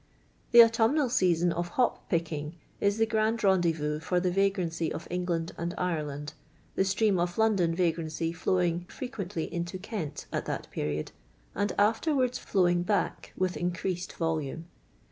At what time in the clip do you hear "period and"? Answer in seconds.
10.71-11.71